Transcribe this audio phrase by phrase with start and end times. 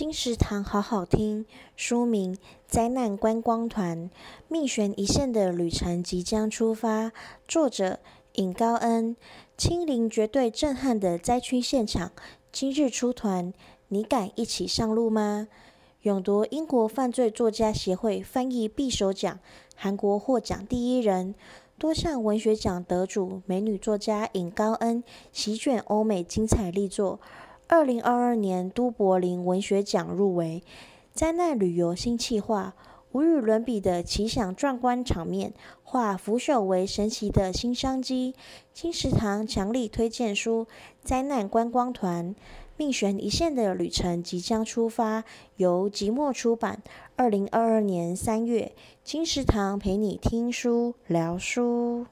[0.00, 1.44] 金石堂好好听，
[1.76, 2.34] 书名
[2.66, 4.08] 《灾难观光团：
[4.48, 7.08] 命悬一线的旅程即将出发》，
[7.46, 8.00] 作者
[8.36, 9.14] 尹高恩。
[9.58, 12.12] 亲临绝对震撼的灾区现场，
[12.50, 13.52] 今日出团，
[13.88, 15.48] 你敢一起上路吗？
[16.00, 19.38] 勇夺英国犯罪作家协会翻译匕首奖，
[19.76, 21.34] 韩国获奖第一人，
[21.76, 27.20] 多项文学奖得主美女作家尹高恩席卷欧美精彩力作。
[27.70, 30.64] 二零二二年都柏林文学奖入围，
[31.14, 32.74] 灾难旅游新企划，
[33.12, 38.34] 无与伦比的奇想壮观场面，化腐朽为神奇的新商机。
[38.74, 40.64] 金石堂强力推荐书
[41.04, 42.34] 《灾难观光团：
[42.76, 45.22] 命悬一线的旅程即将出发》，
[45.54, 46.82] 由即墨出版。
[47.14, 48.72] 二零二二年三月，
[49.04, 52.06] 金石堂陪你听书聊书。